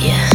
[0.00, 0.33] Yeah.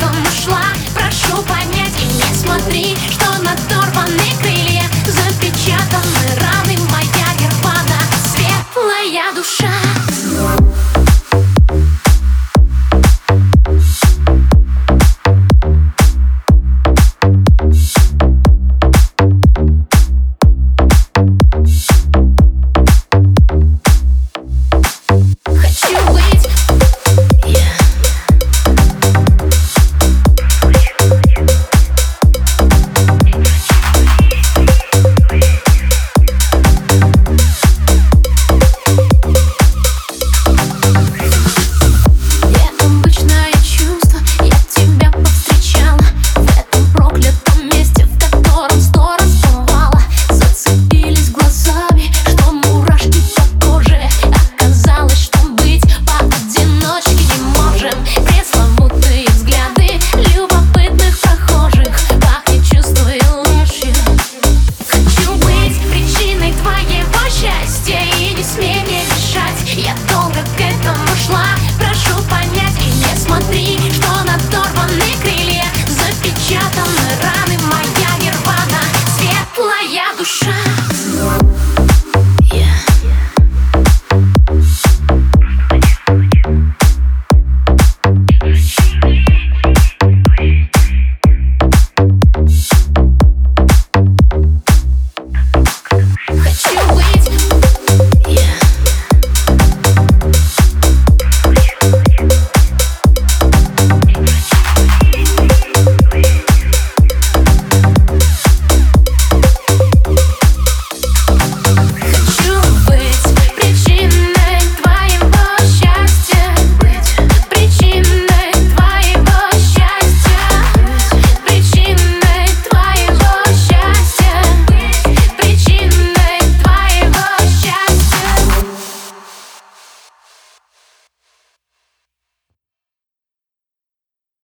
[0.00, 0.62] Долго к этому шла
[0.94, 1.94] Прошу понять.
[2.00, 4.19] И не смотри, что надорваны крылья